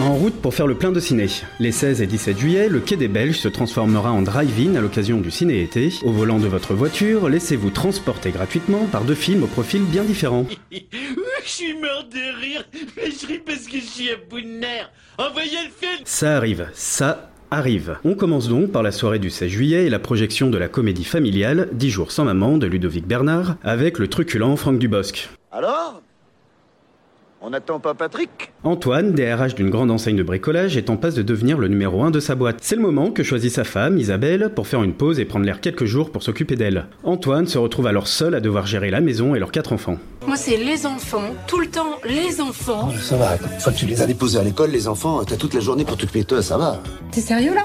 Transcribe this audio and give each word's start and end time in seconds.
En 0.00 0.14
route 0.14 0.34
pour 0.34 0.54
faire 0.54 0.68
le 0.68 0.76
plein 0.76 0.92
de 0.92 1.00
ciné. 1.00 1.26
Les 1.58 1.72
16 1.72 2.02
et 2.02 2.06
17 2.06 2.38
juillet, 2.38 2.68
le 2.68 2.78
Quai 2.78 2.96
des 2.96 3.08
Belges 3.08 3.38
se 3.38 3.48
transformera 3.48 4.12
en 4.12 4.22
drive-in 4.22 4.76
à 4.76 4.80
l'occasion 4.80 5.20
du 5.20 5.32
ciné-été. 5.32 5.92
Au 6.04 6.12
volant 6.12 6.38
de 6.38 6.46
votre 6.46 6.72
voiture, 6.72 7.28
laissez-vous 7.28 7.70
transporter 7.70 8.30
gratuitement 8.30 8.86
par 8.92 9.02
deux 9.02 9.16
films 9.16 9.42
au 9.42 9.48
profil 9.48 9.82
bien 9.82 10.04
différents. 10.04 10.46
Je 10.70 11.50
suis 11.50 11.74
mort 11.74 12.04
de 12.12 12.40
rire, 12.40 12.64
mais 12.96 13.10
je 13.10 13.26
ris 13.26 13.38
parce 13.38 13.66
que 13.66 13.78
je 13.78 13.84
suis 13.84 14.10
à 14.10 14.16
bout 14.28 14.42
de 14.42 14.46
nerfs. 14.46 14.90
Envoyez 15.16 15.56
le 15.64 15.70
film 15.70 16.02
Ça 16.04 16.36
arrive, 16.36 16.68
ça 16.74 17.30
arrive. 17.50 17.96
On 18.04 18.14
commence 18.14 18.48
donc 18.48 18.70
par 18.70 18.82
la 18.82 18.92
soirée 18.92 19.18
du 19.18 19.30
16 19.30 19.48
juillet 19.48 19.86
et 19.86 19.90
la 19.90 19.98
projection 19.98 20.50
de 20.50 20.58
la 20.58 20.68
comédie 20.68 21.04
familiale 21.04 21.68
10 21.72 21.90
jours 21.90 22.12
sans 22.12 22.24
maman 22.26 22.58
de 22.58 22.66
Ludovic 22.66 23.06
Bernard 23.06 23.56
avec 23.62 23.98
le 23.98 24.08
truculent 24.08 24.56
Franck 24.56 24.78
Dubosc. 24.78 25.30
Alors? 25.50 25.97
On 27.48 27.50
n'attend 27.50 27.80
pas 27.80 27.94
Patrick 27.94 28.52
Antoine, 28.62 29.14
DRH 29.14 29.54
d'une 29.54 29.70
grande 29.70 29.90
enseigne 29.90 30.16
de 30.16 30.22
bricolage, 30.22 30.76
est 30.76 30.90
en 30.90 30.98
passe 30.98 31.14
de 31.14 31.22
devenir 31.22 31.56
le 31.56 31.68
numéro 31.68 32.02
1 32.02 32.10
de 32.10 32.20
sa 32.20 32.34
boîte. 32.34 32.58
C'est 32.60 32.76
le 32.76 32.82
moment 32.82 33.10
que 33.10 33.22
choisit 33.22 33.50
sa 33.50 33.64
femme, 33.64 33.96
Isabelle, 33.96 34.52
pour 34.54 34.66
faire 34.66 34.82
une 34.82 34.92
pause 34.92 35.18
et 35.18 35.24
prendre 35.24 35.46
l'air 35.46 35.62
quelques 35.62 35.86
jours 35.86 36.12
pour 36.12 36.22
s'occuper 36.22 36.56
d'elle. 36.56 36.88
Antoine 37.04 37.46
se 37.46 37.56
retrouve 37.56 37.86
alors 37.86 38.06
seul 38.06 38.34
à 38.34 38.40
devoir 38.40 38.66
gérer 38.66 38.90
la 38.90 39.00
maison 39.00 39.34
et 39.34 39.38
leurs 39.38 39.50
quatre 39.50 39.72
enfants. 39.72 39.96
Moi, 40.26 40.36
c'est 40.36 40.58
les 40.58 40.84
enfants, 40.84 41.34
tout 41.46 41.60
le 41.60 41.68
temps 41.68 41.96
les 42.04 42.38
enfants. 42.42 42.90
Ça 43.00 43.16
va, 43.16 43.36
une 43.36 43.60
fois 43.60 43.72
que 43.72 43.78
tu 43.78 43.86
les 43.86 44.02
as 44.02 44.06
déposés 44.06 44.38
à 44.38 44.44
l'école, 44.44 44.70
les 44.70 44.86
enfants, 44.86 45.24
t'as 45.24 45.36
toute 45.36 45.54
la 45.54 45.60
journée 45.60 45.86
pour 45.86 45.96
t'occuper 45.96 46.20
de 46.20 46.26
toi, 46.26 46.42
ça 46.42 46.58
va. 46.58 46.82
T'es 47.12 47.22
sérieux 47.22 47.54
là? 47.54 47.64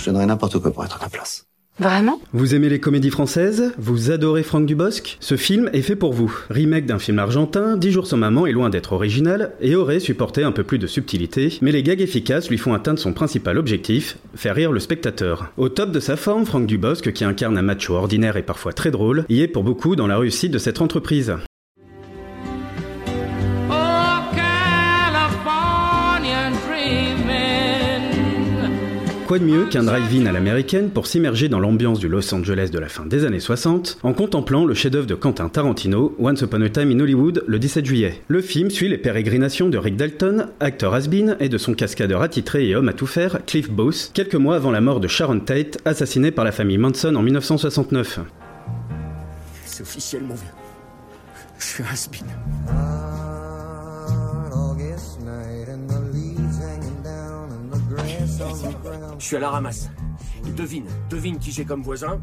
Je 0.00 0.06
donnerais 0.06 0.26
n'importe 0.26 0.58
quoi 0.58 0.72
pour 0.72 0.84
être 0.84 0.96
à 0.96 0.98
ta 0.98 1.08
place. 1.08 1.46
Vraiment? 1.80 2.20
Vous 2.34 2.54
aimez 2.54 2.68
les 2.68 2.78
comédies 2.78 3.08
françaises? 3.08 3.72
Vous 3.78 4.10
adorez 4.10 4.42
Franck 4.42 4.66
Dubosc? 4.66 5.16
Ce 5.18 5.38
film 5.38 5.70
est 5.72 5.80
fait 5.80 5.96
pour 5.96 6.12
vous. 6.12 6.30
Remake 6.50 6.84
d'un 6.84 6.98
film 6.98 7.18
argentin, 7.18 7.78
10 7.78 7.90
jours 7.90 8.06
sans 8.06 8.18
maman 8.18 8.46
est 8.46 8.52
loin 8.52 8.68
d'être 8.68 8.92
original 8.92 9.52
et 9.62 9.74
aurait 9.74 9.98
supporté 9.98 10.44
un 10.44 10.52
peu 10.52 10.62
plus 10.62 10.78
de 10.78 10.86
subtilité, 10.86 11.58
mais 11.62 11.72
les 11.72 11.82
gags 11.82 12.02
efficaces 12.02 12.50
lui 12.50 12.58
font 12.58 12.74
atteindre 12.74 12.98
son 12.98 13.14
principal 13.14 13.56
objectif, 13.56 14.18
faire 14.34 14.56
rire 14.56 14.72
le 14.72 14.80
spectateur. 14.80 15.52
Au 15.56 15.70
top 15.70 15.90
de 15.90 16.00
sa 16.00 16.16
forme, 16.16 16.44
Franck 16.44 16.66
Dubosc, 16.66 17.12
qui 17.12 17.24
incarne 17.24 17.56
un 17.56 17.62
macho 17.62 17.94
ordinaire 17.94 18.36
et 18.36 18.42
parfois 18.42 18.74
très 18.74 18.90
drôle, 18.90 19.24
y 19.30 19.40
est 19.40 19.48
pour 19.48 19.64
beaucoup 19.64 19.96
dans 19.96 20.06
la 20.06 20.18
réussite 20.18 20.52
de 20.52 20.58
cette 20.58 20.82
entreprise. 20.82 21.34
Quoi 29.30 29.38
de 29.38 29.44
mieux 29.44 29.66
qu'un 29.66 29.84
drive-in 29.84 30.26
à 30.26 30.32
l'américaine 30.32 30.90
pour 30.90 31.06
s'immerger 31.06 31.48
dans 31.48 31.60
l'ambiance 31.60 32.00
du 32.00 32.08
Los 32.08 32.34
Angeles 32.34 32.70
de 32.72 32.80
la 32.80 32.88
fin 32.88 33.06
des 33.06 33.24
années 33.24 33.38
60 33.38 33.98
en 34.02 34.12
contemplant 34.12 34.64
le 34.64 34.74
chef-d'œuvre 34.74 35.06
de 35.06 35.14
Quentin 35.14 35.48
Tarantino, 35.48 36.16
Once 36.18 36.40
Upon 36.40 36.62
a 36.62 36.68
Time 36.68 36.90
in 36.90 36.98
Hollywood, 36.98 37.44
le 37.46 37.60
17 37.60 37.86
juillet. 37.86 38.20
Le 38.26 38.40
film 38.40 38.70
suit 38.70 38.88
les 38.88 38.98
pérégrinations 38.98 39.68
de 39.68 39.78
Rick 39.78 39.94
Dalton, 39.94 40.48
acteur 40.58 40.94
has-been, 40.94 41.36
et 41.38 41.48
de 41.48 41.58
son 41.58 41.74
cascadeur 41.74 42.22
attitré 42.22 42.66
et 42.66 42.74
homme 42.74 42.88
à 42.88 42.92
tout 42.92 43.06
faire, 43.06 43.38
Cliff 43.46 43.70
Booth, 43.70 44.10
quelques 44.14 44.34
mois 44.34 44.56
avant 44.56 44.72
la 44.72 44.80
mort 44.80 44.98
de 44.98 45.06
Sharon 45.06 45.38
Tate, 45.38 45.78
assassinée 45.84 46.32
par 46.32 46.44
la 46.44 46.50
famille 46.50 46.78
Manson 46.78 47.14
en 47.14 47.22
1969. 47.22 48.18
C'est 49.64 49.82
officiel, 49.82 50.24
mon 50.24 50.34
vieux. 50.34 50.42
Je 51.56 51.66
suis 51.66 51.84
un 51.84 51.86
has-been. 51.86 52.26
Je 59.18 59.24
suis 59.24 59.36
à 59.36 59.40
la 59.40 59.50
ramasse. 59.50 59.90
Et 60.46 60.50
devine, 60.50 60.84
devine 61.08 61.38
qui 61.38 61.50
j'ai 61.50 61.64
comme 61.64 61.82
voisin 61.82 62.20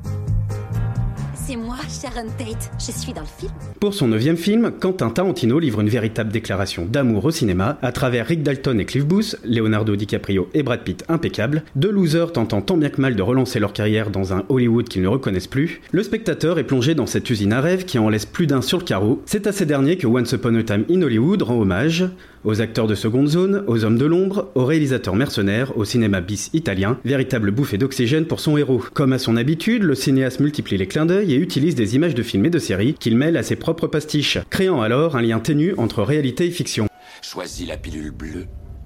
C'est 1.33 1.55
moi, 1.55 1.77
Sharon 1.87 2.27
Tate. 2.37 2.71
Je 2.79 2.91
suis 2.91 3.13
dans 3.13 3.21
le 3.21 3.27
film. 3.27 3.51
Pour 3.79 3.93
son 3.93 4.07
neuvième 4.07 4.35
film, 4.35 4.71
Quentin 4.79 5.09
Tarantino 5.09 5.59
livre 5.59 5.79
une 5.79 5.87
véritable 5.87 6.31
déclaration 6.31 6.85
d'amour 6.85 7.25
au 7.25 7.31
cinéma 7.31 7.77
à 7.81 7.91
travers 7.91 8.25
Rick 8.25 8.43
Dalton 8.43 8.79
et 8.79 8.85
Cliff 8.85 9.05
Booth, 9.05 9.37
Leonardo 9.45 9.95
DiCaprio 9.95 10.49
et 10.53 10.63
Brad 10.63 10.83
Pitt 10.83 11.05
impeccables, 11.07 11.63
deux 11.75 11.91
losers 11.91 12.33
tentant 12.33 12.61
tant 12.61 12.75
bien 12.75 12.89
que 12.89 12.99
mal 12.99 13.15
de 13.15 13.21
relancer 13.21 13.59
leur 13.59 13.71
carrière 13.71 14.09
dans 14.09 14.33
un 14.33 14.43
Hollywood 14.49 14.89
qu'ils 14.89 15.03
ne 15.03 15.07
reconnaissent 15.07 15.47
plus. 15.47 15.81
Le 15.91 16.03
spectateur 16.03 16.59
est 16.59 16.65
plongé 16.65 16.95
dans 16.95 17.07
cette 17.07 17.29
usine 17.29 17.53
à 17.53 17.61
rêve 17.61 17.85
qui 17.85 17.99
en 17.99 18.09
laisse 18.09 18.25
plus 18.25 18.47
d'un 18.47 18.61
sur 18.61 18.79
le 18.79 18.83
carreau. 18.83 19.21
C'est 19.25 19.47
à 19.47 19.51
ces 19.51 19.65
derniers 19.65 19.97
que 19.97 20.07
Once 20.07 20.31
Upon 20.33 20.55
a 20.55 20.63
Time 20.63 20.85
in 20.89 21.01
Hollywood 21.01 21.43
rend 21.43 21.61
hommage 21.61 22.05
aux 22.47 22.61
acteurs 22.61 22.87
de 22.87 22.95
seconde 22.95 23.27
zone, 23.27 23.65
aux 23.67 23.83
hommes 23.83 23.97
de 23.97 24.05
l'ombre, 24.05 24.51
aux 24.55 24.63
réalisateurs 24.63 25.17
mercenaires, 25.17 25.77
au 25.77 25.83
cinéma 25.83 26.21
bis 26.21 26.49
italien, 26.53 26.97
véritable 27.03 27.51
bouffée 27.51 27.77
d'oxygène 27.77 28.25
pour 28.25 28.39
son 28.39 28.55
héros. 28.55 28.81
Comme 28.93 29.11
à 29.11 29.19
son 29.19 29.35
habitude, 29.35 29.83
le 29.83 29.95
cinéaste 29.95 30.39
multiplie 30.39 30.77
les 30.77 30.87
clins 30.87 31.05
d'œil 31.05 31.33
et 31.33 31.37
utilise 31.37 31.75
des 31.75 31.95
images 31.95 32.15
de 32.15 32.23
films 32.23 32.45
et 32.45 32.49
de 32.49 32.57
séries 32.57 32.93
qu'il 32.93 33.17
mêle 33.17 33.35
à 33.35 33.43
ses 33.43 33.57
propres 33.57 33.87
pastiches, 33.87 34.39
créant 34.49 34.81
alors 34.81 35.17
un 35.17 35.21
lien 35.21 35.41
ténu 35.41 35.73
entre 35.77 36.03
réalité 36.03 36.45
et 36.45 36.51
fiction. 36.51 36.87
Choisis 37.21 37.67
la 37.67 37.75
pilule 37.75 38.11
bleue 38.11 38.45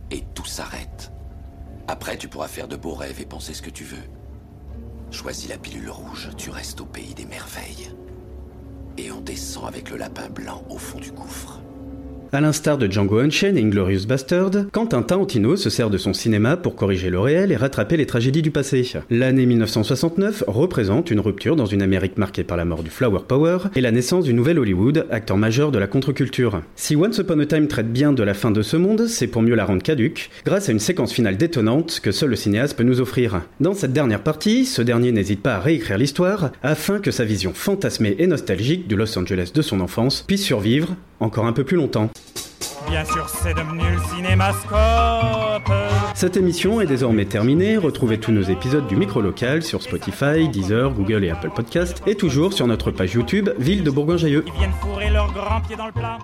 et 0.09 0.23
tout 0.33 0.45
s'arrête. 0.45 1.11
Après, 1.87 2.17
tu 2.17 2.27
pourras 2.27 2.47
faire 2.47 2.67
de 2.67 2.75
beaux 2.75 2.95
rêves 2.95 3.21
et 3.21 3.25
penser 3.25 3.53
ce 3.53 3.61
que 3.61 3.69
tu 3.69 3.83
veux. 3.83 3.97
Choisis 5.11 5.49
la 5.49 5.59
pilule 5.59 5.91
rouge, 5.91 6.29
tu 6.35 6.49
restes 6.49 6.81
au 6.81 6.85
pays 6.85 7.13
des 7.13 7.25
merveilles. 7.25 7.91
Et 8.97 9.11
on 9.11 9.21
descend 9.21 9.67
avec 9.67 9.91
le 9.91 9.97
lapin 9.97 10.29
blanc 10.29 10.63
au 10.67 10.79
fond 10.79 10.99
du 10.99 11.11
gouffre. 11.11 11.61
À 12.33 12.39
l'instar 12.39 12.77
de 12.77 12.89
Django 12.89 13.19
Unchained 13.19 13.57
et 13.57 13.61
Inglorious 13.61 14.05
Bastard, 14.07 14.51
Quentin 14.71 15.01
Tarantino 15.01 15.57
se 15.57 15.69
sert 15.69 15.89
de 15.89 15.97
son 15.97 16.13
cinéma 16.13 16.55
pour 16.55 16.77
corriger 16.77 17.09
le 17.09 17.19
réel 17.19 17.51
et 17.51 17.57
rattraper 17.57 17.97
les 17.97 18.05
tragédies 18.05 18.41
du 18.41 18.51
passé. 18.51 18.89
L'année 19.09 19.45
1969 19.45 20.45
représente 20.47 21.11
une 21.11 21.19
rupture 21.19 21.57
dans 21.57 21.65
une 21.65 21.81
Amérique 21.81 22.17
marquée 22.17 22.45
par 22.45 22.55
la 22.55 22.63
mort 22.63 22.83
du 22.83 22.89
Flower 22.89 23.23
Power 23.27 23.57
et 23.75 23.81
la 23.81 23.91
naissance 23.91 24.23
du 24.23 24.33
nouvel 24.33 24.59
Hollywood, 24.59 25.07
acteur 25.11 25.35
majeur 25.35 25.73
de 25.73 25.77
la 25.77 25.87
contre-culture. 25.87 26.61
Si 26.77 26.95
Once 26.95 27.17
Upon 27.17 27.37
a 27.39 27.45
Time 27.45 27.67
traite 27.67 27.91
bien 27.91 28.13
de 28.13 28.23
la 28.23 28.33
fin 28.33 28.51
de 28.51 28.61
ce 28.61 28.77
monde, 28.77 29.07
c'est 29.07 29.27
pour 29.27 29.41
mieux 29.41 29.55
la 29.55 29.65
rendre 29.65 29.83
caduque, 29.83 30.29
grâce 30.45 30.69
à 30.69 30.71
une 30.71 30.79
séquence 30.79 31.11
finale 31.11 31.35
détonnante 31.35 31.99
que 32.01 32.13
seul 32.13 32.29
le 32.29 32.37
cinéaste 32.37 32.77
peut 32.77 32.83
nous 32.83 33.01
offrir. 33.01 33.41
Dans 33.59 33.73
cette 33.73 33.91
dernière 33.91 34.23
partie, 34.23 34.63
ce 34.63 34.81
dernier 34.81 35.11
n'hésite 35.11 35.41
pas 35.41 35.55
à 35.55 35.59
réécrire 35.59 35.97
l'histoire 35.97 36.53
afin 36.63 36.99
que 36.99 37.11
sa 37.11 37.25
vision 37.25 37.51
fantasmée 37.53 38.15
et 38.19 38.27
nostalgique 38.27 38.87
du 38.87 38.95
Los 38.95 39.19
Angeles 39.19 39.51
de 39.53 39.61
son 39.61 39.81
enfance 39.81 40.23
puisse 40.25 40.45
survivre 40.45 40.95
encore 41.21 41.45
un 41.45 41.53
peu 41.53 41.63
plus 41.63 41.77
longtemps. 41.77 42.09
Bien 42.91 43.05
sûr, 43.05 43.29
c'est 43.29 43.53
devenu 43.53 43.83
le 43.89 44.01
cinémascope. 44.13 45.71
Cette 46.13 46.35
émission 46.35 46.81
est 46.81 46.85
désormais 46.85 47.23
terminée. 47.23 47.77
Retrouvez 47.77 48.19
tous 48.19 48.33
nos 48.33 48.41
épisodes 48.41 48.85
du 48.85 48.97
micro 48.97 49.21
local 49.21 49.63
sur 49.63 49.81
Spotify, 49.81 50.49
Deezer, 50.49 50.91
Google 50.91 51.23
et 51.23 51.29
Apple 51.29 51.51
Podcast 51.55 52.03
et 52.05 52.15
toujours 52.15 52.51
sur 52.51 52.67
notre 52.67 52.91
page 52.91 53.13
YouTube 53.13 53.49
Ville 53.57 53.85
de 53.85 53.91
Bourgoin-Jallieu. 53.91 54.43
Ils 54.45 54.53
viennent 54.59 54.73
fourrer 54.81 55.09
leurs 55.09 55.31
grands 55.31 55.61
pieds 55.61 55.77
dans 55.77 55.85
le 55.85 55.93
plat. 55.93 56.17